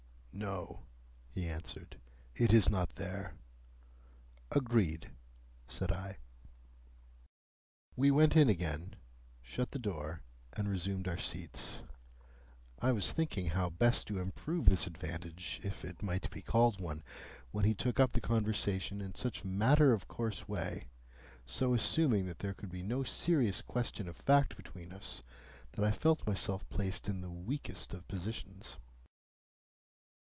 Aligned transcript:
"No," 0.33 0.83
he 1.29 1.45
answered. 1.45 1.99
"It 2.35 2.53
is 2.53 2.69
not 2.69 2.95
there." 2.95 3.35
"Agreed," 4.49 5.11
said 5.67 5.91
I. 5.91 6.17
We 7.97 8.11
went 8.11 8.37
in 8.37 8.47
again, 8.47 8.95
shut 9.41 9.71
the 9.71 9.77
door, 9.77 10.21
and 10.53 10.69
resumed 10.69 11.09
our 11.09 11.17
seats. 11.17 11.81
I 12.79 12.93
was 12.93 13.11
thinking 13.11 13.47
how 13.47 13.71
best 13.71 14.07
to 14.07 14.19
improve 14.19 14.65
this 14.67 14.87
advantage, 14.87 15.59
if 15.63 15.83
it 15.83 16.01
might 16.01 16.31
be 16.31 16.41
called 16.41 16.79
one, 16.79 17.03
when 17.51 17.65
he 17.65 17.75
took 17.75 17.99
up 17.99 18.13
the 18.13 18.21
conversation 18.21 19.01
in 19.01 19.13
such 19.13 19.41
a 19.43 19.47
matter 19.47 19.91
of 19.91 20.07
course 20.07 20.47
way, 20.47 20.87
so 21.45 21.73
assuming 21.73 22.25
that 22.27 22.39
there 22.39 22.53
could 22.53 22.69
be 22.71 22.81
no 22.81 23.03
serious 23.03 23.61
question 23.61 24.07
of 24.07 24.15
fact 24.15 24.55
between 24.55 24.93
us, 24.93 25.23
that 25.73 25.83
I 25.85 25.91
felt 25.91 26.25
myself 26.25 26.67
placed 26.69 27.09
in 27.09 27.19
the 27.19 27.29
weakest 27.29 27.93
of 27.93 28.07
positions. 28.07 28.77